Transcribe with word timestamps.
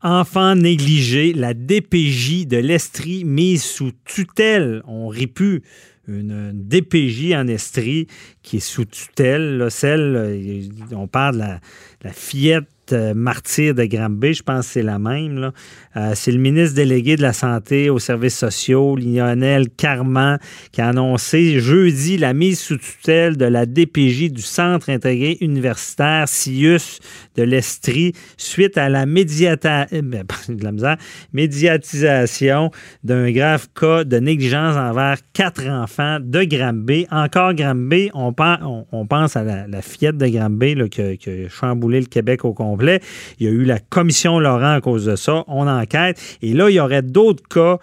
Enfants 0.00 0.54
négligés, 0.54 1.32
la 1.32 1.54
DPJ 1.54 2.46
de 2.46 2.56
l'Estrie 2.56 3.24
mise 3.24 3.64
sous 3.64 3.90
tutelle. 4.04 4.82
On 4.86 5.08
rit 5.08 5.26
plus. 5.26 5.62
Une, 6.06 6.52
DPJ 6.54 7.34
en 7.34 7.48
Estrie 7.48 8.06
qui 8.42 8.56
est 8.58 8.60
sous 8.60 8.86
tutelle, 8.86 9.66
celle, 9.70 10.70
on 10.92 11.06
parle 11.06 11.60
de 12.00 12.08
la 12.08 12.12
fillette 12.12 12.64
euh, 12.92 13.14
martyr 13.14 13.74
de 13.74 13.84
Granby, 13.84 14.34
je 14.34 14.42
pense 14.42 14.66
que 14.66 14.72
c'est 14.74 14.82
la 14.82 14.98
même. 14.98 15.52
Euh, 15.96 16.12
c'est 16.14 16.32
le 16.32 16.38
ministre 16.38 16.76
délégué 16.76 17.16
de 17.16 17.22
la 17.22 17.32
Santé 17.32 17.90
aux 17.90 17.98
services 17.98 18.38
sociaux, 18.38 18.96
Lionel 18.96 19.68
Carman, 19.70 20.38
qui 20.72 20.80
a 20.80 20.88
annoncé 20.88 21.60
jeudi 21.60 22.16
la 22.16 22.32
mise 22.34 22.60
sous 22.60 22.78
tutelle 22.78 23.36
de 23.36 23.44
la 23.44 23.66
DPJ 23.66 24.30
du 24.30 24.42
Centre 24.42 24.90
intégré 24.90 25.36
universitaire 25.40 26.28
CIUS 26.28 27.00
de 27.36 27.42
l'Estrie 27.42 28.12
suite 28.36 28.78
à 28.78 28.88
la, 28.88 29.02
euh, 29.02 30.02
ben, 30.02 30.24
médiatisation 31.32 32.70
d'un 33.04 33.30
grave 33.30 33.68
cas 33.78 34.04
de 34.04 34.18
négligence 34.18 34.76
envers 34.76 35.18
quatre 35.32 35.66
enfants 35.68 36.18
de 36.20 36.44
Granby. 36.44 37.06
Encore 37.10 37.54
Granby, 37.54 38.10
on, 38.14 38.32
pense 38.32 39.36
à 39.36 39.44
la, 39.44 39.82
fillette 39.82 40.16
de 40.16 40.26
Granby 40.26 40.76
qui, 40.90 41.00
a 41.02 41.48
chamboulé 41.48 42.00
le 42.00 42.06
Québec 42.06 42.44
au 42.44 42.54
complet 42.54 42.77
il 42.80 43.46
y 43.46 43.48
a 43.48 43.52
eu 43.52 43.64
la 43.64 43.78
commission 43.78 44.38
Laurent 44.38 44.74
à 44.74 44.80
cause 44.80 45.06
de 45.06 45.16
ça. 45.16 45.44
On 45.48 45.66
enquête. 45.66 46.38
Et 46.42 46.52
là, 46.52 46.70
il 46.70 46.74
y 46.74 46.80
aurait 46.80 47.02
d'autres 47.02 47.46
cas 47.48 47.78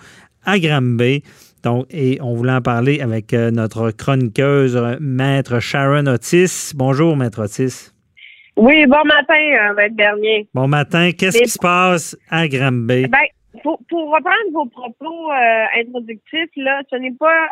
à 0.45 0.59
Granby. 0.59 1.23
Donc, 1.63 1.88
et 1.90 2.20
on 2.22 2.36
voulait 2.36 2.53
en 2.53 2.62
parler 2.62 3.02
avec 3.02 3.34
euh, 3.34 3.50
notre 3.50 3.89
chroniqueuse, 3.89 4.80
Maître 5.00 5.59
Sharon 5.59 6.05
Otis. 6.05 6.73
Bonjour, 6.76 7.17
Maître 7.17 7.44
Otis. 7.44 7.91
Oui, 8.55 8.86
bon 8.86 9.03
matin, 9.03 9.34
euh, 9.34 9.73
Maître 9.73 9.95
Bernier. 9.95 10.48
Bon 10.53 10.67
matin. 10.67 11.09
Qu'est-ce 11.17 11.41
qui 11.41 11.50
se 11.50 11.59
passe 11.59 12.16
à 12.30 12.48
Granby? 12.48 13.08
Ben, 13.08 13.17
pour, 13.64 13.80
reprendre 13.89 14.52
vos 14.53 14.66
propos 14.67 15.31
euh, 15.31 15.81
introductifs, 15.81 16.52
là, 16.58 16.81
ce 16.92 16.98
n'est 16.98 17.16
pas 17.17 17.48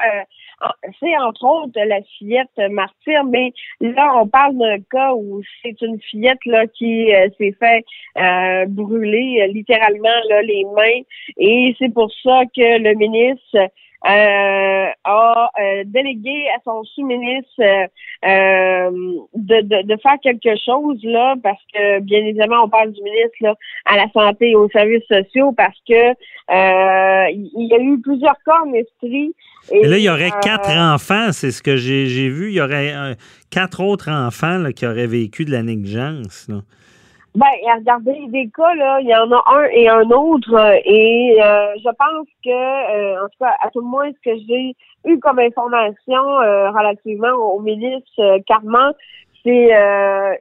c'est 1.00 1.18
entre 1.18 1.46
autres 1.46 1.80
la 1.80 2.02
fillette 2.18 2.58
martyr, 2.70 3.24
mais 3.26 3.54
là, 3.82 4.14
on 4.22 4.28
parle 4.28 4.58
d'un 4.58 4.80
cas 4.92 5.14
où 5.14 5.42
c'est 5.62 5.82
une 5.82 6.00
fillette 6.00 6.44
là 6.46 6.68
qui 6.68 7.14
euh, 7.14 7.28
s'est 7.38 7.56
fait 7.60 7.84
euh, 8.18 8.66
brûler 8.68 9.42
euh, 9.42 9.48
littéralement 9.48 10.20
là, 10.30 10.42
les 10.42 10.64
mains. 10.76 11.02
Et 11.38 11.76
c'est 11.80 11.94
pour 11.94 12.12
ça 12.24 12.44
que 12.56 12.80
le 12.80 12.94
ministre 12.96 13.70
a 14.04 15.50
euh, 15.60 15.84
délégué 15.86 16.48
à 16.56 16.60
son 16.64 16.84
sous-ministre 16.84 17.62
euh, 17.62 18.92
de, 19.34 19.62
de, 19.62 19.88
de, 19.88 19.98
faire 20.02 20.18
quelque 20.22 20.56
chose 20.66 21.00
là, 21.04 21.36
parce 21.42 21.62
que 21.74 22.00
bien 22.02 22.20
évidemment 22.20 22.64
on 22.66 22.70
parle 22.70 22.92
du 22.92 23.02
ministre 23.02 23.38
là, 23.42 23.56
à 23.86 23.96
la 23.96 24.10
santé 24.12 24.52
et 24.52 24.56
aux 24.56 24.70
services 24.70 25.08
sociaux 25.08 25.54
parce 25.54 25.78
que 25.88 26.14
il 27.32 27.68
y 27.68 27.74
a 27.74 27.80
eu 27.80 28.00
plusieurs 28.02 28.38
cas 28.46 28.60
en 28.66 28.74
esprit. 28.74 29.34
Et, 29.72 29.88
là, 29.88 29.98
il 29.98 30.04
y 30.04 30.10
aurait 30.10 30.32
quatre 30.42 30.78
enfants, 30.78 31.32
c'est 31.32 31.52
ce 31.52 31.64
que 31.64 31.78
j'ai 31.78 32.28
vu. 32.28 32.50
Il 32.50 32.56
y 32.56 32.62
aurait 32.62 33.16
quatre 33.50 33.82
autres 33.82 34.12
enfants 34.12 34.58
là, 34.58 34.74
qui 34.74 34.86
auraient 34.86 35.08
vécu 35.08 35.46
de 35.46 35.52
la 35.52 35.64
négligence. 35.64 36.48
Là. 36.50 36.62
Ben, 37.36 37.48
regardez, 37.78 38.28
des 38.28 38.50
cas, 38.56 38.76
là, 38.76 39.00
il 39.02 39.08
y 39.08 39.16
en 39.16 39.32
a 39.32 39.44
un 39.48 39.64
et 39.72 39.90
un 39.90 40.10
autre. 40.12 40.54
Et 40.86 41.42
euh, 41.42 41.74
je 41.78 41.90
pense 41.90 42.28
que, 42.44 42.50
euh, 42.50 43.26
en 43.26 43.28
tout 43.28 43.40
cas, 43.40 43.56
à 43.60 43.70
tout 43.72 43.82
le 43.82 43.88
moins, 43.88 44.12
ce 44.12 44.30
que 44.30 44.38
j'ai 44.48 44.76
eu 45.06 45.20
comme 45.20 45.40
information 45.40 46.40
euh, 46.42 46.70
relativement 46.70 47.32
au 47.32 47.60
ministre 47.60 48.38
Carman, 48.46 48.94
c'est 49.44 49.72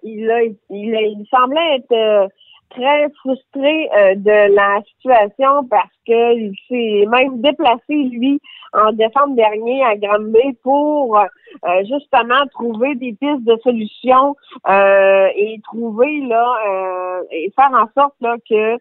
il, 0.02 0.30
a, 0.30 0.42
il, 0.42 0.54
il 0.70 1.26
semblait 1.30 1.76
être 1.76 2.28
très 2.74 3.10
frustré 3.20 3.88
de 4.16 4.54
la 4.54 4.82
situation 4.82 5.66
parce 5.68 5.92
qu'il 6.04 6.54
s'est 6.68 7.06
même 7.08 7.40
déplacé, 7.40 7.94
lui, 7.94 8.40
en 8.72 8.92
décembre 8.92 9.36
dernier 9.36 9.84
à 9.84 9.96
Granby 9.96 10.56
pour 10.62 11.18
euh, 11.18 11.84
justement 11.84 12.46
trouver 12.52 12.94
des 12.94 13.12
pistes 13.12 13.44
de 13.44 13.56
solutions 13.62 14.34
euh, 14.68 15.28
et 15.36 15.61
trouver 15.64 16.20
là 16.22 16.55
euh, 16.66 17.22
et 17.30 17.52
faire 17.55 17.70
en 17.72 17.86
sorte 18.00 18.14
là 18.20 18.36
que 18.48 18.78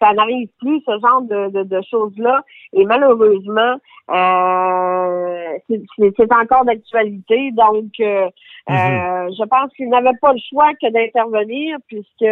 ça 0.00 0.12
n'arrive 0.12 0.48
plus 0.60 0.80
ce 0.86 0.92
genre 1.00 1.22
de, 1.22 1.64
de, 1.64 1.80
choses 1.90 2.16
là 2.16 2.42
et 2.72 2.84
malheureusement 2.84 3.76
c'est 5.68 6.32
encore 6.32 6.64
d'actualité 6.64 7.50
donc 7.52 7.90
mm-hmm. 7.98 8.30
je 8.68 9.44
pense 9.44 9.72
qu'il 9.74 9.88
n'avait 9.88 10.16
pas 10.20 10.32
le 10.32 10.40
choix 10.48 10.72
que 10.80 10.88
d'intervenir 10.88 11.78
puisque 11.88 12.24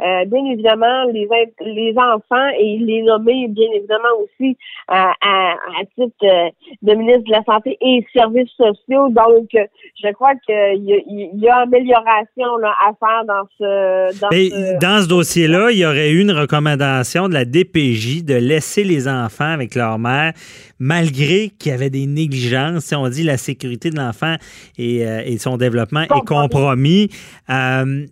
euh, 0.00 0.24
bien 0.26 0.44
évidemment, 0.46 1.04
les, 1.12 1.28
les 1.60 1.94
enfants 1.96 2.48
et 2.58 2.78
les 2.78 3.02
nommer, 3.02 3.48
bien 3.48 3.68
évidemment, 3.74 4.08
aussi 4.22 4.56
à, 4.88 5.12
à, 5.20 5.54
titre 5.94 6.16
euh, 6.24 6.48
de 6.82 6.94
ministre 6.94 7.24
de 7.24 7.32
la 7.32 7.42
Santé 7.44 7.78
et 7.80 8.04
Services 8.12 8.50
sociaux. 8.56 9.08
Donc, 9.10 9.48
je 9.52 10.12
crois 10.12 10.34
qu'il 10.46 10.84
y, 10.84 11.30
y, 11.34 11.48
a 11.48 11.56
amélioration 11.58 12.56
là, 12.60 12.74
à 12.84 12.92
faire 12.98 13.24
dans 13.26 13.48
ce... 13.58 14.20
Dans 14.20 14.30
ce, 14.30 14.78
dans 14.78 15.02
ce 15.02 15.08
dossier-là, 15.08 15.70
il 15.70 15.78
y 15.78 15.86
aurait 15.86 16.10
eu 16.10 16.20
une 16.20 16.32
recommandation 16.32 17.28
de 17.28 17.34
la 17.34 17.44
DPJ 17.44 18.24
de 18.24 18.34
laisser 18.34 18.84
les 18.84 19.08
enfants 19.08 19.52
avec 19.52 19.74
leur 19.74 19.98
mère, 19.98 20.32
malgré 20.78 21.50
qu'il 21.58 21.72
y 21.72 21.74
avait 21.74 21.90
des 21.90 22.06
négligences. 22.06 22.84
Si 22.84 22.94
on 22.94 23.08
dit 23.08 23.22
la 23.22 23.36
sécurité 23.36 23.90
de 23.90 23.96
l'enfant 23.96 24.36
et, 24.78 25.06
euh, 25.06 25.22
et, 25.24 25.38
son 25.38 25.56
développement 25.56 26.02
est 26.02 26.26
compromis. 26.26 27.08
Euh, 27.50 28.06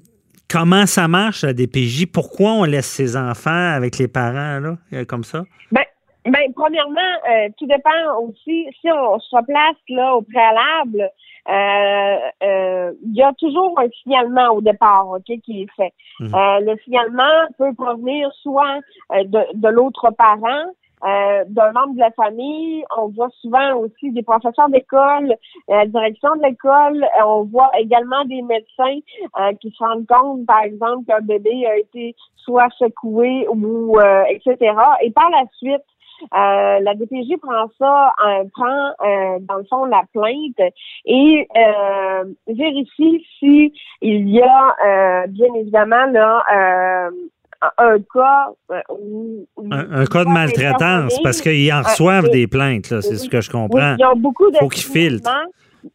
Comment 0.51 0.87
ça 0.87 1.07
marche, 1.07 1.45
la 1.45 1.53
DPJ? 1.53 2.07
Pourquoi 2.13 2.51
on 2.51 2.65
laisse 2.65 2.91
ses 2.91 3.17
enfants 3.17 3.73
avec 3.73 3.99
les 3.99 4.09
parents, 4.09 4.59
là, 4.59 4.77
euh, 4.93 5.05
comme 5.05 5.23
ça? 5.23 5.45
Ben, 5.71 5.85
ben 6.25 6.53
premièrement, 6.57 7.01
euh, 7.31 7.49
tout 7.57 7.67
dépend 7.67 8.19
aussi, 8.21 8.67
si 8.81 8.91
on 8.91 9.21
se 9.21 9.37
replace 9.37 9.77
là 9.89 10.15
au 10.17 10.23
préalable, 10.23 11.09
euh, 11.49 12.93
il 13.05 13.15
y 13.15 13.23
a 13.23 13.33
toujours 13.39 13.79
un 13.79 13.89
signalement 14.03 14.49
au 14.49 14.61
départ, 14.61 15.09
OK, 15.09 15.39
qui 15.45 15.63
est 15.63 15.73
fait. 15.77 15.93
Mhm. 16.19 16.33
le 16.33 16.77
signalement 16.85 17.47
peut 17.57 17.73
provenir 17.75 18.31
soit 18.43 18.81
de, 19.11 19.41
de 19.55 19.69
l'autre 19.69 20.11
parent, 20.11 20.65
euh, 21.03 21.45
d'un 21.49 21.73
membre 21.73 21.95
de 21.95 22.01
la 22.01 22.11
famille. 22.11 22.85
On 22.97 23.09
voit 23.09 23.31
souvent 23.41 23.77
aussi 23.77 24.13
des 24.13 24.23
professeurs 24.23 24.69
d'école, 24.69 25.33
euh, 25.33 25.37
la 25.67 25.87
direction 25.87 26.37
de 26.37 26.43
l'école. 26.43 27.03
Euh, 27.03 27.25
on 27.25 27.45
voit 27.45 27.71
également 27.79 28.23
des 28.27 28.43
médecins 28.43 28.99
qui 29.61 29.71
se 29.71 29.83
rendent 29.83 30.07
compte, 30.07 30.45
par 30.47 30.63
exemple, 30.63 31.07
qu'un 31.07 31.21
bébé 31.21 31.67
a 31.67 31.79
été 31.79 32.15
soit 32.37 32.69
secoué 32.79 33.47
ou 33.49 33.99
etc. 34.29 34.75
Et 35.03 35.11
par 35.11 35.31
la 35.31 35.45
suite, 35.57 35.85
la 36.33 36.95
DPJ 36.95 37.39
prend 37.41 37.67
ça, 37.79 38.13
prend 38.53 38.93
dans 39.41 39.57
le 39.57 39.65
fond 39.65 39.85
la 39.87 40.03
plainte 40.13 40.73
et 41.07 41.49
vérifie 42.47 43.27
si 43.39 43.73
y 44.03 44.43
a 44.43 45.27
bien 45.29 45.55
évidemment 45.55 46.07
là 46.07 47.11
un 47.79 47.99
cas 48.13 48.49
euh, 48.71 48.81
un, 49.71 50.07
cas 50.07 50.25
de 50.25 50.31
maltraitance 50.31 51.19
parce 51.23 51.41
qu'ils 51.41 51.73
en 51.73 51.83
reçoivent 51.83 52.31
des 52.31 52.47
plaintes, 52.47 52.87
c'est 52.87 53.17
ce 53.17 53.29
que 53.29 53.41
je 53.41 53.51
comprends. 53.51 53.95
il 53.97 54.01
y 54.01 54.05
a 54.05 54.15
beaucoup 54.15 54.51
de 54.51 54.57
faut 54.57 54.69
qu'ils 54.69 54.85
filtrent. 54.85 55.31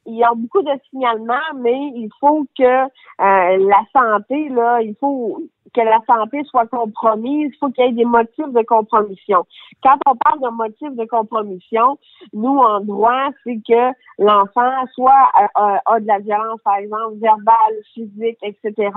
Il 0.07 0.15
y 0.15 0.23
a 0.23 0.31
beaucoup 0.35 0.63
de 0.63 0.71
signalements, 0.89 1.53
mais 1.61 1.91
il 1.95 2.09
faut 2.19 2.45
que 2.57 2.63
euh, 2.63 2.87
la 3.19 3.83
santé, 3.93 4.49
là, 4.49 4.81
il 4.81 4.95
faut 4.99 5.43
que 5.75 5.81
la 5.81 5.99
santé 6.07 6.43
soit 6.45 6.67
compromise, 6.67 7.51
il 7.53 7.57
faut 7.59 7.69
qu'il 7.69 7.85
y 7.85 7.89
ait 7.89 7.91
des 7.91 8.05
motifs 8.05 8.47
de 8.47 8.63
compromission. 8.63 9.45
Quand 9.83 9.97
on 10.07 10.15
parle 10.15 10.39
de 10.41 10.49
motifs 10.55 10.95
de 10.95 11.05
compromission, 11.05 11.97
nous, 12.33 12.57
en 12.57 12.79
droit, 12.81 13.29
c'est 13.43 13.59
que 13.67 13.91
l'enfant 14.17 14.71
soit 14.93 15.29
euh, 15.37 15.77
a 15.85 15.99
de 15.99 16.07
la 16.07 16.19
violence, 16.19 16.61
par 16.63 16.77
exemple, 16.77 17.17
verbale, 17.21 17.75
physique, 17.93 18.37
etc. 18.41 18.89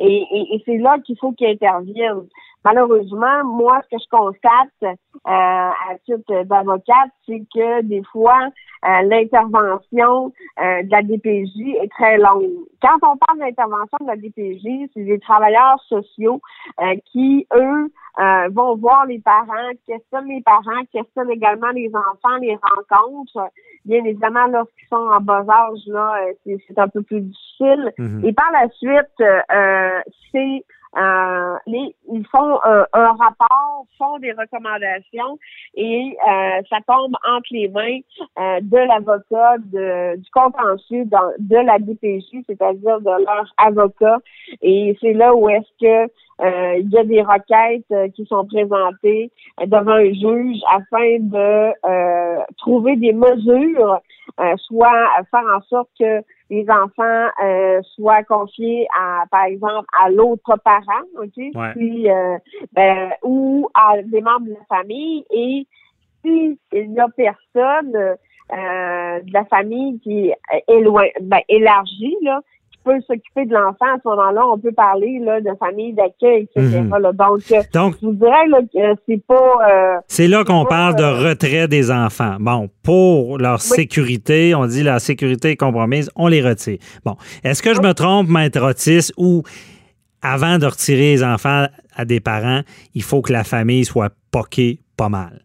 Et, 0.00 0.54
et 0.54 0.62
c'est 0.64 0.78
là 0.78 0.98
qu'il 1.04 1.16
faut 1.18 1.32
qu'il 1.32 1.46
intervienne. 1.46 2.26
Malheureusement, 2.64 3.44
moi, 3.44 3.80
ce 3.84 3.96
que 3.96 4.02
je 4.02 4.08
constate 4.10 4.82
euh, 4.82 4.90
à 5.24 5.94
titre 6.04 6.44
d'avocate, 6.44 7.10
c'est 7.26 7.42
que 7.54 7.82
des 7.82 8.02
fois, 8.12 8.48
euh, 8.84 9.02
l'intervention 9.02 10.32
euh, 10.60 10.82
de 10.82 10.90
la 10.90 11.02
DPJ 11.02 11.82
est 11.82 11.90
très 11.90 12.18
longue. 12.18 12.50
Quand 12.82 12.98
on 13.02 13.16
parle 13.16 13.38
d'intervention 13.38 13.96
de 14.02 14.06
la 14.06 14.16
DPJ, 14.16 14.90
c'est 14.92 15.04
des 15.04 15.18
travailleurs 15.20 15.82
sociaux 15.88 16.40
qui, 17.12 17.46
eux, 17.54 17.90
vont 18.50 18.76
voir 18.76 19.06
les 19.06 19.20
parents, 19.20 19.70
questionnent 19.86 20.28
les 20.28 20.42
parents, 20.42 20.84
questionnent 20.92 21.30
également 21.30 21.70
les 21.70 21.90
enfants, 21.94 22.36
les 22.40 22.56
rencontres. 22.56 23.50
Bien 23.86 24.04
évidemment, 24.04 24.46
lorsqu'ils 24.46 24.88
sont 24.88 24.96
en 24.96 25.20
bas 25.20 25.44
âge, 25.48 25.80
là, 25.86 26.16
c'est 26.44 26.78
un 26.78 26.88
peu 26.88 27.02
plus 27.02 27.22
difficile. 27.22 27.92
Mm-hmm. 27.98 28.26
Et 28.26 28.32
par 28.32 28.50
la 28.52 28.68
suite, 28.70 29.22
c'est 30.32 30.64
euh, 30.96 31.56
ils 31.66 32.26
font 32.32 32.58
un, 32.64 32.86
rapport, 32.92 33.86
font 33.96 34.18
des 34.18 34.32
recommandations 34.32 35.38
et 35.74 36.16
euh, 36.28 36.62
ça 36.68 36.78
tombe 36.86 37.14
entre 37.28 37.46
les 37.50 37.68
mains 37.68 38.00
euh, 38.38 38.60
de 38.60 38.76
l'avocat 38.76 39.58
du 39.58 40.30
contentieux 40.32 41.04
de, 41.04 41.16
de 41.38 41.56
la 41.56 41.78
DPJ, 41.78 42.44
c'est-à-dire 42.46 43.00
de 43.00 43.24
leur 43.24 43.54
avocat. 43.58 44.18
Et 44.62 44.96
c'est 45.00 45.12
là 45.12 45.34
où 45.34 45.48
est-ce 45.48 45.70
que 45.80 46.04
euh, 46.04 46.08
il 46.42 46.88
y 46.90 46.98
a 46.98 47.04
des 47.04 47.22
requêtes 47.22 48.14
qui 48.14 48.24
sont 48.26 48.46
présentées 48.46 49.30
devant 49.66 49.92
un 49.92 50.12
juge 50.12 50.60
afin 50.72 51.18
de 51.20 52.52
trouver 52.56 52.96
des 52.96 53.12
mesures, 53.12 54.00
soit 54.56 55.08
faire 55.30 55.44
en 55.54 55.60
sorte 55.62 55.90
que 55.98 56.22
les 56.48 56.66
enfants 56.70 57.28
soient 57.94 58.24
confiés 58.24 58.86
à, 58.98 59.24
par 59.30 59.44
exemple, 59.44 59.86
à 60.02 60.10
l'autre 60.10 60.56
parent, 60.64 61.04
ok, 61.20 61.74
puis 61.74 62.08
ben, 62.72 63.10
ou 63.22 63.68
à 63.74 64.02
des 64.02 64.20
membres 64.20 64.46
de 64.46 64.54
la 64.54 64.76
famille. 64.76 65.24
Et 65.30 65.66
s'il 66.22 66.56
n'y 66.72 67.00
a 67.00 67.08
personne 67.08 68.16
euh, 68.52 69.20
de 69.20 69.32
la 69.32 69.44
famille 69.44 70.00
qui 70.00 70.32
est 70.68 70.80
loin, 70.80 71.06
ben, 71.20 71.40
élargie, 71.48 72.16
là, 72.22 72.40
peut 72.84 73.00
s'occuper 73.06 73.46
de 73.46 73.54
l'enfant 73.54 73.86
à 73.94 73.98
ce 74.02 74.08
moment-là, 74.08 74.42
on 74.46 74.58
peut 74.58 74.72
parler 74.72 75.18
là, 75.20 75.40
de 75.40 75.50
famille 75.58 75.92
d'accueil, 75.92 76.48
etc. 76.54 76.80
Mhm. 76.80 76.90
Donc, 76.90 77.42
euh, 77.52 77.62
Donc, 77.72 77.94
je 78.00 78.06
vous 78.06 78.12
dirais 78.14 78.46
là, 78.48 78.60
que 78.62 79.00
c'est 79.06 79.22
pas. 79.26 79.58
Euh, 79.68 79.98
c'est 80.06 80.28
là 80.28 80.44
qu'on 80.44 80.64
parle 80.64 80.96
de 80.96 81.04
retrait 81.04 81.68
des 81.68 81.90
enfants. 81.90 82.36
Bon, 82.40 82.68
pour 82.82 83.38
leur 83.38 83.60
sécurité, 83.60 84.54
on 84.54 84.66
dit 84.66 84.82
la 84.82 84.98
sécurité 84.98 85.50
est 85.50 85.56
compromise, 85.56 86.10
on 86.16 86.28
les 86.28 86.42
retire. 86.42 86.78
Bon, 87.04 87.16
est-ce 87.44 87.62
que 87.62 87.74
je 87.74 87.80
me 87.80 87.92
trompe, 87.92 88.28
maître 88.28 88.62
Otis, 88.62 89.12
ou 89.16 89.42
avant 90.22 90.58
de 90.58 90.66
retirer 90.66 91.12
les 91.12 91.24
enfants 91.24 91.66
à 91.94 92.04
des 92.04 92.20
parents, 92.20 92.60
il 92.94 93.02
faut 93.02 93.22
que 93.22 93.32
la 93.32 93.44
famille 93.44 93.84
soit 93.84 94.12
poquée 94.30 94.80
pas 94.96 95.08
mal? 95.08 95.40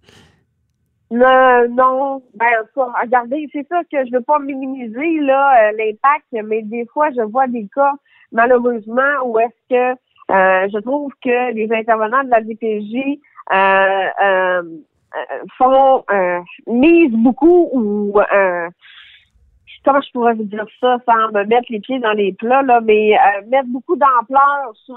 Non, 1.11 1.67
non, 1.69 2.23
ben 2.33 2.47
regardez, 2.75 3.47
c'est 3.53 3.67
ça 3.67 3.81
que 3.91 4.05
je 4.05 4.11
veux 4.11 4.23
pas 4.23 4.39
minimiser 4.39 5.19
là 5.19 5.69
euh, 5.69 5.71
l'impact, 5.77 6.25
mais 6.31 6.63
des 6.63 6.87
fois 6.87 7.11
je 7.11 7.21
vois 7.21 7.45
des 7.47 7.67
cas 7.75 7.93
malheureusement 8.31 9.23
où 9.23 9.37
est-ce 9.37 9.69
que 9.69 9.91
euh, 10.31 10.67
je 10.73 10.79
trouve 10.79 11.13
que 11.23 11.53
les 11.53 11.71
intervenants 11.71 12.23
de 12.23 12.31
la 12.31 12.41
DPJ 12.41 13.19
euh, 13.53 14.61
font 15.59 16.03
mise 16.65 17.11
beaucoup 17.11 17.69
ou 17.71 18.19
comment 19.85 20.01
je 20.01 20.11
pourrais 20.11 20.33
vous 20.33 20.43
dire 20.43 20.65
ça 20.81 20.97
sans 21.05 21.31
me 21.31 21.45
mettre 21.45 21.67
les 21.69 21.79
pieds 21.79 21.99
dans 21.99 22.11
les 22.11 22.33
plats, 22.33 22.63
là, 22.63 22.81
mais 22.83 23.13
euh, 23.13 23.47
mettre 23.49 23.67
beaucoup 23.67 23.95
d'ampleur 23.95 24.73
sur 24.85 24.95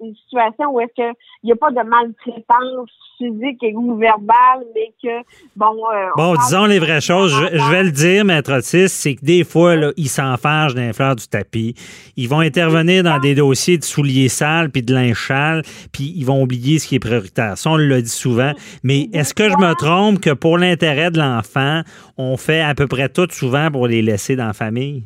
une, 0.00 0.14
situation 0.14 0.72
où 0.72 0.80
est-ce 0.80 0.94
qu'il 0.94 1.12
n'y 1.44 1.52
a 1.52 1.56
pas 1.56 1.70
de 1.70 1.82
maltraitance 1.88 2.90
physique 3.18 3.62
et 3.62 3.74
ou 3.74 3.96
verbale, 3.96 4.64
mais 4.74 4.92
que, 5.02 5.24
bon... 5.54 5.76
Euh, 5.92 6.08
bon, 6.16 6.34
disons 6.36 6.64
les 6.64 6.78
vraies 6.78 7.00
choses. 7.00 7.32
Je, 7.32 7.70
vais 7.70 7.84
le 7.84 7.90
dire, 7.90 8.24
maître 8.24 8.52
Otis, 8.52 8.88
c'est 8.88 9.14
que 9.14 9.24
des 9.24 9.44
fois, 9.44 9.76
là, 9.76 9.92
ils 9.96 10.08
s'enfargent 10.08 10.74
d'un 10.74 10.92
fleur 10.92 11.14
du 11.16 11.28
tapis. 11.28 11.74
Ils 12.16 12.28
vont 12.28 12.40
intervenir 12.40 13.02
dans 13.04 13.18
des 13.18 13.34
dossiers 13.34 13.78
de 13.78 13.84
souliers 13.84 14.28
sales 14.28 14.70
puis 14.70 14.82
de 14.82 14.94
linge 14.94 15.26
sale, 15.28 15.62
puis 15.92 16.12
ils 16.16 16.24
vont 16.24 16.42
oublier 16.42 16.78
ce 16.78 16.88
qui 16.88 16.96
est 16.96 17.00
prioritaire. 17.00 17.58
Ça, 17.58 17.70
on 17.70 17.76
le 17.76 18.02
dit 18.02 18.08
souvent. 18.08 18.52
Mais 18.82 19.08
est-ce 19.12 19.34
que 19.34 19.48
je 19.48 19.56
me 19.56 19.74
trompe 19.74 20.20
que 20.20 20.30
pour 20.30 20.58
l'intérêt 20.58 21.10
de 21.10 21.18
l'enfant, 21.18 21.82
on 22.16 22.36
fait 22.36 22.60
à 22.60 22.74
peu 22.74 22.86
près 22.86 23.08
tout 23.08 23.28
souvent 23.30 23.70
pour 23.70 23.86
les 23.86 24.02
laisser 24.02 24.13
dans 24.36 24.46
la 24.46 24.52
famille? 24.52 25.04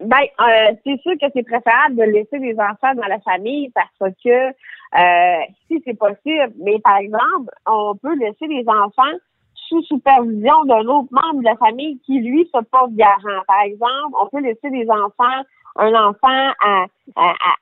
Ben, 0.00 0.22
euh, 0.40 0.72
c'est 0.84 0.98
sûr 1.02 1.12
que 1.20 1.26
c'est 1.34 1.42
préférable 1.42 1.96
de 1.96 2.04
laisser 2.04 2.38
des 2.38 2.54
enfants 2.58 2.94
dans 2.94 3.06
la 3.06 3.20
famille 3.20 3.70
parce 3.74 4.14
que 4.24 4.48
euh, 4.48 5.44
si 5.68 5.82
c'est 5.84 5.98
possible, 5.98 6.52
mais 6.58 6.78
par 6.80 6.96
exemple, 6.96 7.52
on 7.66 7.94
peut 7.96 8.16
laisser 8.16 8.46
les 8.46 8.64
enfants 8.66 9.18
sous 9.54 9.82
supervision 9.82 10.64
d'un 10.64 10.86
autre 10.86 11.08
membre 11.12 11.40
de 11.40 11.44
la 11.44 11.56
famille 11.56 12.00
qui, 12.00 12.18
lui, 12.18 12.48
se 12.52 12.62
porte 12.64 12.92
garant. 12.94 13.42
Par 13.46 13.60
exemple, 13.62 14.16
on 14.20 14.26
peut 14.28 14.40
laisser 14.40 14.70
des 14.70 14.88
enfants, 14.90 15.44
un 15.76 15.94
enfant 15.94 16.52
à, 16.64 16.86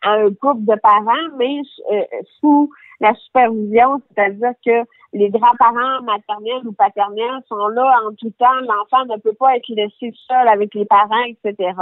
un 0.04 0.32
couple 0.40 0.64
de 0.64 0.76
parents, 0.80 1.28
mais 1.36 1.60
euh, 1.92 2.02
sous 2.40 2.70
la 3.00 3.14
supervision, 3.14 4.02
c'est-à-dire 4.08 4.52
que 4.64 4.84
les 5.12 5.30
grands-parents 5.30 6.02
maternels 6.02 6.66
ou 6.66 6.72
paternels 6.72 7.42
sont 7.48 7.68
là 7.68 8.00
en 8.04 8.12
tout 8.14 8.30
temps. 8.38 8.60
L'enfant 8.62 9.06
ne 9.06 9.18
peut 9.20 9.32
pas 9.32 9.56
être 9.56 9.68
laissé 9.68 10.12
seul 10.26 10.48
avec 10.48 10.74
les 10.74 10.84
parents, 10.84 11.24
etc. 11.24 11.72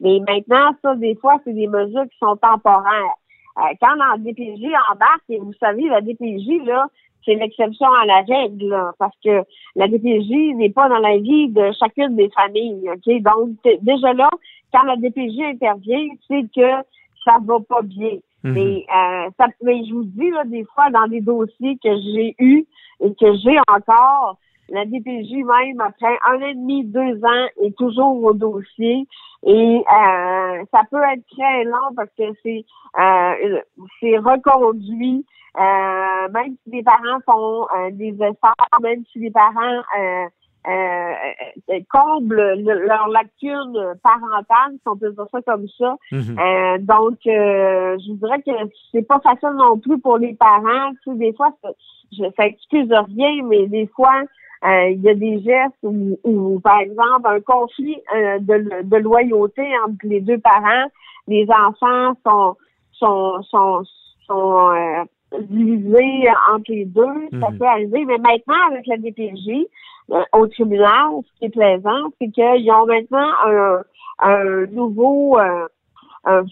Mais 0.00 0.20
maintenant, 0.20 0.72
ça, 0.82 0.94
des 0.94 1.16
fois, 1.16 1.38
c'est 1.44 1.54
des 1.54 1.66
mesures 1.66 2.04
qui 2.04 2.18
sont 2.18 2.36
temporaires. 2.36 3.14
Euh, 3.58 3.74
quand 3.80 3.94
la 3.94 4.16
DPJ 4.18 4.66
embarque, 4.92 5.24
et 5.28 5.38
vous 5.38 5.54
savez, 5.54 5.88
la 5.88 6.00
DPJ, 6.00 6.64
là, 6.64 6.86
c'est 7.24 7.34
l'exception 7.34 7.88
à 7.92 8.06
la 8.06 8.20
règle, 8.20 8.76
parce 8.98 9.16
que 9.24 9.42
la 9.74 9.88
DPJ 9.88 10.54
n'est 10.54 10.70
pas 10.70 10.88
dans 10.88 10.98
la 10.98 11.18
vie 11.18 11.48
de 11.48 11.72
chacune 11.72 12.14
des 12.14 12.30
familles. 12.30 12.88
Donc, 13.06 13.50
déjà 13.82 14.12
là, 14.12 14.30
quand 14.72 14.84
la 14.84 14.96
DPJ 14.96 15.40
intervient, 15.42 16.06
c'est 16.28 16.44
que 16.54 16.86
ça 17.24 17.38
va 17.42 17.58
pas 17.68 17.82
bien. 17.82 18.18
Mhm. 18.44 18.52
Mais, 18.52 18.86
euh, 18.94 19.30
ça, 19.38 19.46
mais 19.62 19.84
je 19.84 19.94
vous 19.94 20.04
dis, 20.04 20.30
là, 20.30 20.44
des 20.44 20.64
fois, 20.74 20.90
dans 20.90 21.06
des 21.08 21.20
dossiers 21.20 21.78
que 21.82 21.90
j'ai 21.90 22.34
eus 22.38 22.66
et 23.00 23.14
que 23.14 23.36
j'ai 23.36 23.58
encore, 23.68 24.38
la 24.70 24.84
DPJ 24.84 25.44
même, 25.44 25.80
après 25.80 26.18
un 26.26 26.36
an 26.36 26.46
et 26.46 26.54
demi, 26.54 26.84
deux 26.84 27.24
ans, 27.24 27.48
est 27.62 27.76
toujours 27.76 28.22
au 28.22 28.34
dossier. 28.34 29.06
Et 29.44 29.52
euh, 29.78 30.64
ça 30.72 30.80
peut 30.90 31.02
être 31.12 31.24
très 31.30 31.64
long 31.64 31.94
parce 31.96 32.10
que 32.18 32.24
c'est 32.42 32.64
euh, 32.98 33.60
c'est 34.00 34.18
reconduit. 34.18 35.24
Euh, 35.58 36.28
même 36.32 36.54
si 36.62 36.70
les 36.70 36.82
parents 36.82 37.20
font 37.24 37.66
des 37.92 38.14
efforts, 38.14 38.80
même 38.82 39.02
si 39.10 39.20
les 39.20 39.30
parents 39.30 39.82
euh, 40.68 41.12
euh, 41.70 41.80
comblent 41.90 42.54
leur 42.64 43.08
lacune 43.08 43.94
parentale, 44.02 44.72
si 44.72 44.86
on 44.86 44.96
peut 44.96 45.12
dire 45.12 45.26
ça 45.32 45.40
comme 45.42 45.66
ça. 45.78 45.96
Mhm. 46.12 46.38
euh, 46.38 46.78
donc, 46.80 47.18
euh, 47.26 47.96
je 47.98 48.12
dirais 48.12 48.42
que 48.42 48.50
c'est 48.92 49.06
pas 49.06 49.20
facile 49.20 49.56
non 49.56 49.78
plus 49.78 49.98
pour 49.98 50.18
les 50.18 50.34
parents. 50.34 50.90
Tu 51.02 51.12
sais, 51.12 51.16
des 51.16 51.32
fois, 51.32 51.50
ça, 51.62 51.70
je, 52.12 52.24
ça 52.36 52.46
excuse 52.46 52.90
rien, 52.90 53.42
mais 53.44 53.66
des 53.66 53.86
fois, 53.86 54.22
euh, 54.64 54.88
il 54.90 55.00
y 55.00 55.08
a 55.08 55.14
des 55.14 55.40
gestes 55.40 55.76
où, 55.82 56.60
par 56.60 56.80
exemple, 56.80 57.26
un 57.26 57.40
conflit 57.40 57.96
de, 58.12 58.82
de, 58.82 58.96
loyauté 58.96 59.62
entre 59.86 59.96
les 60.02 60.20
deux 60.20 60.38
parents, 60.38 60.88
les 61.28 61.46
enfants 61.50 62.14
sont 62.26 62.56
sont 62.92 63.42
sont, 63.42 63.82
sont 64.26 65.06
divisés 65.40 66.28
entre 66.52 66.70
les 66.70 66.84
deux, 66.84 67.28
ça 67.40 67.50
mhm. 67.50 67.58
peut 67.58 67.66
arriver. 67.66 68.04
Mais 68.04 68.18
maintenant, 68.18 68.70
avec 68.70 68.86
la 68.86 68.96
DPJ, 68.96 69.66
euh, 70.10 70.22
au 70.32 70.46
tribunal, 70.46 71.20
ce 71.22 71.38
qui 71.38 71.44
est 71.46 71.50
plaisant, 71.50 72.10
c'est 72.20 72.30
qu'ils 72.30 72.70
ont 72.72 72.86
maintenant 72.86 73.30
un, 73.44 73.82
un 74.20 74.66
nouveau, 74.66 75.38
euh, 75.38 75.66
un, 76.24 76.44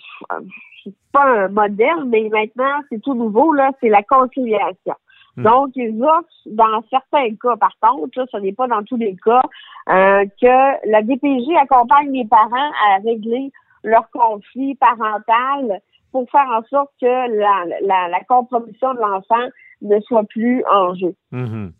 pas 1.13 1.25
un 1.25 1.49
modèle, 1.49 2.05
mais 2.07 2.29
maintenant, 2.29 2.83
c'est 2.91 3.01
tout 3.01 3.15
nouveau, 3.15 3.53
là, 3.53 3.71
c'est 3.81 3.89
la 3.89 4.03
conciliation. 4.03 4.95
Hmm. 5.37 5.43
Donc, 5.43 5.71
ils 5.75 6.03
offrent, 6.03 6.29
dans 6.47 6.83
certains 6.91 7.35
cas, 7.37 7.57
par 7.57 7.73
contre, 7.81 8.19
là, 8.19 8.27
ce 8.31 8.37
n'est 8.39 8.53
pas 8.53 8.67
dans 8.67 8.83
tous 8.83 8.97
les 8.97 9.17
cas, 9.17 9.43
euh, 9.89 10.25
que 10.41 10.91
la 10.91 11.03
DPJ 11.03 11.57
accompagne 11.61 12.13
les 12.13 12.27
parents 12.27 12.73
à 12.91 12.99
régler 13.05 13.51
leur 13.85 14.11
conflit 14.11 14.75
parental 14.75 15.81
pour 16.17 16.31
faire 16.31 16.49
en 16.49 16.63
sorte 16.71 16.91
que 16.99 17.07
la, 17.07 17.65
la, 17.83 18.09
la 18.09 18.21
compromission 18.27 18.95
de 18.95 19.01
l'enfant 19.01 19.51
ne 19.83 20.01
soit 20.01 20.25
plus 20.25 20.65
en 20.65 20.95
jeu. 20.95 21.15
Mhm. 21.31 21.73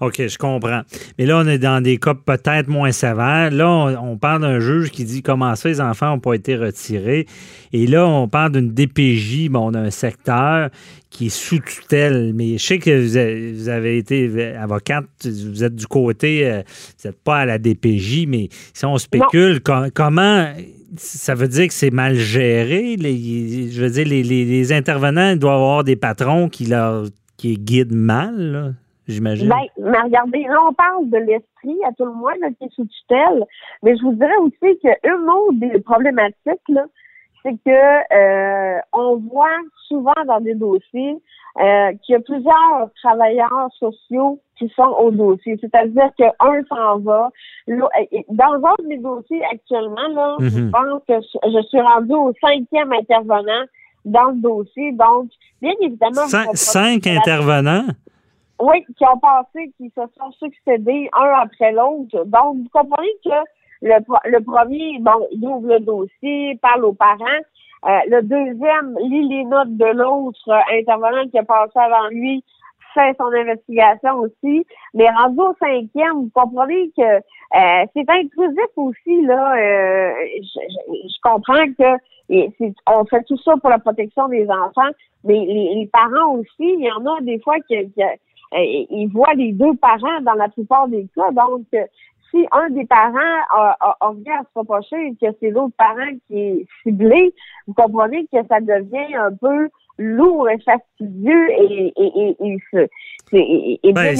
OK, 0.00 0.26
je 0.26 0.36
comprends. 0.36 0.80
Mais 1.16 1.26
là, 1.26 1.38
on 1.38 1.46
est 1.46 1.60
dans 1.60 1.80
des 1.80 1.98
cas 1.98 2.14
peut-être 2.14 2.66
moins 2.66 2.90
sévères. 2.90 3.52
Là, 3.52 3.68
on, 4.02 4.18
parle 4.18 4.42
d'un 4.42 4.58
juge 4.58 4.90
qui 4.90 5.04
dit 5.04 5.22
comment 5.22 5.54
ça, 5.54 5.68
les 5.68 5.80
enfants 5.80 6.08
n'ont 6.08 6.18
pas 6.18 6.34
été 6.34 6.56
retirés. 6.56 7.26
Et 7.72 7.86
là, 7.86 8.04
on 8.04 8.26
parle 8.26 8.50
d'une 8.50 8.74
DPJ, 8.74 9.48
bon, 9.48 9.70
d'un 9.70 9.90
secteur 9.90 10.70
qui 11.10 11.26
est 11.26 11.28
sous 11.28 11.60
tutelle. 11.60 12.32
Mais 12.34 12.58
je 12.58 12.66
sais 12.66 12.78
que 12.80 13.52
vous 13.52 13.68
avez, 13.68 13.98
été 13.98 14.56
avocate, 14.56 15.04
vous 15.24 15.62
êtes 15.62 15.76
du 15.76 15.86
côté, 15.86 16.50
euh, 16.50 16.62
vous 16.98 17.08
n'êtes 17.08 17.22
pas 17.22 17.38
à 17.38 17.46
la 17.46 17.58
DPJ, 17.58 18.26
mais 18.26 18.48
si 18.72 18.84
on 18.84 18.98
spécule, 18.98 19.60
comment 19.62 20.48
ça 20.96 21.34
veut 21.34 21.48
dire 21.48 21.68
que 21.68 21.74
c'est 21.74 21.90
mal 21.90 22.14
géré. 22.14 22.96
je 22.98 23.80
veux 23.80 23.90
dire, 23.90 24.06
les, 24.06 24.72
intervenants 24.72 25.36
doivent 25.36 25.54
avoir 25.54 25.84
des 25.84 25.96
patrons 25.96 26.48
qui 26.48 26.66
leur 26.66 27.04
qui 27.36 27.56
guide 27.56 27.92
mal, 27.92 28.74
j'imagine. 29.08 29.48
Ben, 29.48 29.56
mais 29.78 30.00
regardez, 30.00 30.42
là, 30.44 30.58
on 30.68 30.72
parle 30.72 31.10
de 31.10 31.18
l'esprit, 31.18 31.76
à 31.86 31.92
tout 31.92 32.04
le 32.04 32.12
moins, 32.12 32.34
qui 32.58 32.64
est 32.64 32.74
sous 32.74 32.86
tutelle. 32.86 33.44
Mais 33.82 33.96
je 33.96 34.02
vous 34.02 34.14
dirais 34.14 34.36
aussi 34.40 34.78
qu'une 34.80 35.28
autre 35.28 35.58
des 35.58 35.80
problématiques, 35.80 36.68
là, 36.68 36.86
c'est 37.44 37.56
que 37.64 38.14
euh, 38.14 38.80
on 38.92 39.16
voit 39.16 39.60
souvent 39.86 40.14
dans 40.26 40.40
des 40.40 40.54
dossiers 40.54 41.18
euh, 41.60 41.92
qu'il 42.02 42.14
y 42.14 42.16
a 42.16 42.20
plusieurs 42.20 42.90
travailleurs 43.02 43.68
sociaux 43.78 44.40
qui 44.58 44.68
sont 44.74 44.96
au 44.98 45.10
dossier. 45.10 45.56
C'est-à-dire 45.60 46.10
qu'un 46.16 46.62
s'en 46.68 46.98
va. 47.00 47.30
Dans 47.68 48.54
un 48.54 48.82
de 48.82 48.88
mes 48.88 48.98
dossiers 48.98 49.44
actuellement, 49.44 50.08
là, 50.14 50.36
je 50.40 50.60
mhm. 50.60 50.70
pense 50.70 51.02
que 51.06 51.14
je 51.20 51.62
suis 51.68 51.80
rendue 51.80 52.14
au 52.14 52.32
cinquième 52.40 52.92
intervenant 52.92 53.64
dans 54.04 54.30
le 54.30 54.36
dossier. 54.36 54.92
Donc, 54.92 55.28
bien 55.60 55.72
évidemment... 55.80 56.26
cinq 56.54 57.06
intervenants? 57.06 57.86
Oui, 58.60 58.84
qui 58.96 59.04
ont 59.04 59.18
passé, 59.18 59.72
qui 59.76 59.90
se 59.90 60.02
sont 60.16 60.30
succédés 60.38 61.10
un 61.12 61.42
après 61.42 61.72
l'autre. 61.72 62.24
Donc, 62.24 62.56
vous 62.56 62.68
comprenez 62.72 63.08
que 63.24 63.30
le, 63.82 63.94
le 64.24 64.40
premier, 64.40 64.98
bon, 65.00 65.26
il 65.32 65.46
ouvre 65.46 65.68
le 65.68 65.80
dossier, 65.80 66.58
parle 66.62 66.84
aux 66.84 66.92
parents. 66.92 67.42
le 67.84 68.20
deuxième 68.22 68.96
lit 69.00 69.28
les 69.28 69.44
notes 69.44 69.76
de 69.76 69.86
l'autre 69.86 70.50
intervenant 70.72 71.28
qui 71.28 71.38
a 71.38 71.44
passé 71.44 71.78
avant 71.78 72.08
lui, 72.08 72.44
fait 72.94 73.14
son 73.18 73.26
investigation 73.26 74.20
aussi. 74.20 74.66
Mais 74.94 75.10
rendu 75.10 75.40
au 75.40 75.54
cinquième, 75.58 76.14
vous 76.14 76.30
comprenez 76.32 76.90
que 76.96 77.02
euh, 77.02 77.86
c'est 77.94 78.08
intrusif 78.08 78.70
aussi, 78.76 79.22
là. 79.22 79.56
Euh, 79.56 80.12
je, 80.42 81.20
comprends 81.22 81.66
que 81.78 81.98
on 82.86 83.04
fait 83.04 83.22
tout 83.24 83.36
ça 83.38 83.54
pour 83.60 83.68
la 83.68 83.78
protection 83.78 84.28
des 84.28 84.48
enfants, 84.48 84.90
mais 85.24 85.44
les, 85.44 85.90
parents 85.92 86.36
aussi, 86.36 86.48
il 86.60 86.84
y 86.84 86.90
en 86.90 87.04
a 87.04 87.20
des 87.20 87.38
fois 87.40 87.56
qui, 87.68 87.76
euh, 87.76 88.04
ils 88.52 89.10
voient 89.12 89.34
les 89.34 89.52
deux 89.52 89.74
parents 89.74 90.20
dans 90.22 90.34
la 90.34 90.48
plupart 90.48 90.88
des 90.88 91.06
cas. 91.14 91.30
Donc, 91.32 91.66
si 92.34 92.46
un 92.50 92.70
des 92.70 92.84
parents 92.86 93.42
a, 93.50 93.76
a, 93.80 93.96
a 94.00 94.08
à 94.08 94.42
se 94.42 94.58
reprocher 94.58 94.96
et 94.96 95.12
que 95.12 95.32
c'est 95.40 95.50
l'autre 95.50 95.74
parent 95.78 96.10
qui 96.26 96.38
est 96.38 96.66
ciblé, 96.82 97.32
vous 97.66 97.74
comprenez 97.74 98.26
que 98.32 98.38
ça 98.48 98.60
devient 98.60 99.14
un 99.14 99.32
peu 99.32 99.68
lourd 99.98 100.48
et 100.48 100.58
fastidieux 100.58 101.50
et, 101.50 101.92
et, 101.96 102.36
et, 102.40 103.78
et, 103.82 103.92
ben, 103.92 104.16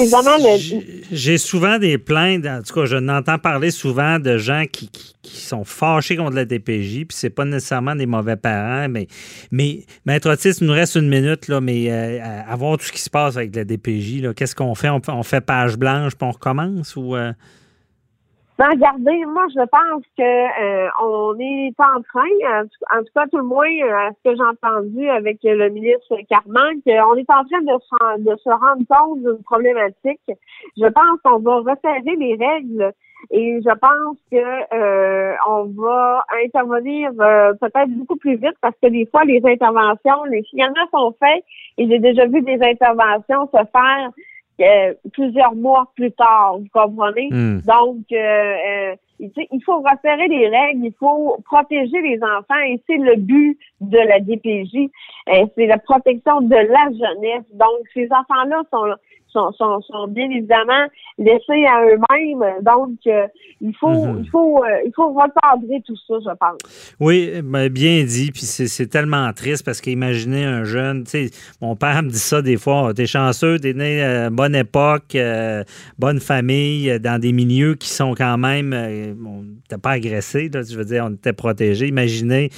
J'ai 1.13 1.39
souvent 1.39 1.79
des 1.79 1.99
plaintes, 1.99 2.47
en 2.47 2.63
tout 2.63 2.75
cas, 2.75 2.85
je 2.85 2.97
n'entends 2.97 3.39
parler 3.39 3.73
souvent 3.73 4.21
de 4.21 4.39
gens 4.39 4.65
qui, 4.71 4.89
qui, 4.89 5.37
sont 5.37 5.65
fâchés 5.65 6.17
contre 6.17 6.37
la 6.37 6.45
DPJ, 6.45 7.07
puis 7.07 7.17
c'est 7.17 7.31
pas 7.31 7.45
nécessairement 7.45 7.97
des 7.97 8.07
mauvais 8.07 8.37
parents, 8.37 8.89
mais, 8.89 9.09
mais 9.51 9.81
Maître 10.07 10.31
Otis, 10.31 10.59
il 10.61 10.67
nous 10.69 10.73
reste 10.73 10.95
une 10.95 11.09
minute, 11.09 11.49
là, 11.49 11.61
mais 11.61 11.91
euh, 11.91 12.21
à 12.49 12.55
voir 12.57 12.79
tout 12.79 12.85
ce 12.85 12.93
qui 12.93 13.01
se 13.01 13.11
passe 13.11 13.37
avec 13.37 13.55
la 13.55 13.65
DPJ, 13.65 14.33
qu'est-ce 14.35 14.55
qu'on 14.55 14.75
fait? 14.75 14.91
On, 14.91 15.23
fait 15.23 15.41
page 15.41 15.77
blanche, 15.77 16.15
puis 16.15 16.27
on 16.27 16.33
recommence 16.33 16.95
ou... 16.97 17.17
Euh? 17.17 17.33
Ben, 18.57 18.69
regardez, 18.71 19.25
moi, 19.27 19.47
je 19.49 19.67
pense 19.67 20.05
que 20.17 20.23
euh, 20.23 20.89
on 21.03 21.37
est 21.41 21.75
en 21.81 22.01
train, 22.03 22.63
en 22.97 23.03
tout 23.03 23.13
cas, 23.13 23.27
tout 23.27 23.39
le 23.39 23.43
moins, 23.43 23.67
à 23.67 24.11
ce 24.13 24.31
que 24.31 24.37
j'ai 24.37 24.45
entendu 24.45 25.09
avec 25.09 25.39
le 25.43 25.71
ministre 25.71 26.17
Carman, 26.29 26.81
qu'on 26.87 27.17
est 27.17 27.31
en 27.31 27.45
train 27.45 27.63
de 27.63 27.79
se, 27.81 28.21
de 28.21 28.37
se 28.37 28.51
rendre 28.51 28.85
compte 28.89 29.23
d'une 29.23 29.43
problématique. 29.43 30.21
Je 30.77 30.87
pense 30.87 31.21
qu'on 31.25 31.41
va 31.41 31.57
resserrer 31.57 32.15
les 32.17 32.37
règles 32.37 32.93
et 33.33 33.61
je 33.61 33.75
pense 33.75 34.19
que 34.31 34.37
euh, 34.37 35.35
on 35.49 35.65
va 35.77 36.25
intervenir 36.45 37.11
euh, 37.21 37.55
peut-être 37.55 37.91
beaucoup 37.91 38.17
plus 38.17 38.37
vite 38.37 38.57
parce 38.61 38.77
que 38.81 38.89
des 38.89 39.07
fois, 39.07 39.25
les 39.25 39.43
interventions, 39.45 40.25
les 40.31 40.45
signalements 40.45 40.89
sont 40.93 41.13
faits 41.19 41.43
et 41.79 41.89
j'ai 41.89 41.99
déjà 41.99 42.27
vu 42.27 42.41
des 42.43 42.61
interventions 42.63 43.49
se 43.53 43.65
faire 43.73 44.11
euh, 44.61 44.95
plusieurs 45.13 45.55
mois 45.55 45.91
plus 45.97 46.13
tard, 46.13 46.59
vous 46.59 46.69
comprenez? 46.73 47.29
Hmm. 47.31 47.61
Donc, 47.61 48.05
euh, 48.13 48.17
euh 48.17 48.95
il 49.21 49.63
faut 49.65 49.81
resserrer 49.81 50.27
les 50.27 50.49
règles, 50.49 50.87
il 50.87 50.95
faut 50.99 51.37
protéger 51.45 52.01
les 52.03 52.19
enfants 52.23 52.61
et 52.67 52.81
c'est 52.87 52.97
le 52.97 53.15
but 53.17 53.57
de 53.81 53.97
la 53.97 54.19
DPJ. 54.19 54.91
C'est 55.55 55.67
la 55.67 55.79
protection 55.79 56.41
de 56.41 56.55
la 56.55 56.91
jeunesse. 56.91 57.47
Donc, 57.53 57.79
ces 57.95 58.09
enfants-là 58.11 58.63
sont 58.73 58.93
sont, 59.35 59.81
sont, 59.83 60.09
bien 60.09 60.31
évidemment 60.31 60.87
laissés 61.19 61.65
à 61.67 61.85
eux-mêmes. 61.85 62.63
Donc, 62.63 62.99
euh, 63.07 63.27
il 63.61 63.75
faut, 63.75 64.07
mhm. 64.07 64.23
il 64.25 64.31
faut, 64.31 64.65
euh, 64.65 64.69
il 64.87 64.93
faut 64.95 65.13
recadrer 65.13 65.83
tout 65.87 65.97
ça, 66.07 66.15
je 66.21 66.35
pense. 66.37 66.95
Oui, 67.01 67.31
ben, 67.43 67.69
bien 67.69 68.05
dit. 68.05 68.31
Puis 68.33 68.43
c'est 68.43 68.87
tellement 68.87 69.33
triste 69.33 69.65
parce 69.65 69.81
qu'imaginez 69.81 70.45
un 70.45 70.65
jeune, 70.65 71.05
tu 71.05 71.29
sais, 71.29 71.31
mon 71.61 71.77
père 71.77 72.03
me 72.03 72.09
dit 72.09 72.19
ça 72.19 72.43
des 72.43 72.57
fois, 72.57 72.93
t'es 72.95 73.07
chanceux, 73.07 73.59
t'es 73.59 73.75
né 73.75 74.03
à 74.03 74.31
bonne 74.31 74.55
époque, 74.55 75.15
euh, 75.15 75.65
bonne 75.99 76.21
famille, 76.21 76.99
dans 77.01 77.21
des 77.21 77.33
milieux 77.33 77.75
qui 77.75 77.89
sont 77.89 78.15
quand 78.15 78.39
même, 78.39 78.73
on 79.25 79.45
t'es 79.69 79.79
pas 79.79 79.93
agressé, 79.93 80.51
là, 80.53 80.63
je 80.63 80.77
veux 80.77 80.85
dire, 80.85 81.05
on 81.07 81.15
était 81.15 81.33
protégé. 81.33 81.89
Imaginez 81.89 82.51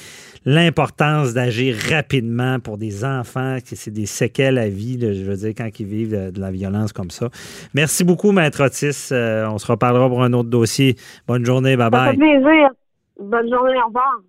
l'importance 0.47 1.35
d'agir 1.35 1.77
rapidement 1.91 2.61
pour 2.61 2.79
des 2.79 3.05
enfants, 3.05 3.59
que 3.59 3.75
c'est 3.75 3.91
des 3.91 4.07
séquelles 4.07 4.59
à 4.59 4.69
vie, 4.69 4.97
je 5.01 5.25
veux 5.25 5.37
dire, 5.37 5.53
quand 5.57 5.69
ils 5.79 5.87
vivent 5.87 6.33
de, 6.33 6.41
la 6.41 6.51
comme 6.95 7.11
ça. 7.11 7.29
Merci 7.75 8.05
beaucoup, 8.05 8.33
Maître 8.33 8.65
Otis. 8.65 9.09
Euh, 9.13 9.47
on 9.49 9.59
se 9.59 9.67
reparlera 9.67 10.09
pour 10.09 10.23
un 10.23 10.33
autre 10.33 10.51
dossier. 10.51 10.97
Bonne 11.27 11.45
journée. 11.45 11.77
Bye 11.77 11.91
bye. 11.91 12.01
Ça 12.01 12.11
fait 12.13 12.17
plaisir. 12.19 12.69
Bonne 13.21 13.49
journée. 13.51 13.79
Au 13.83 13.87
revoir. 13.87 14.21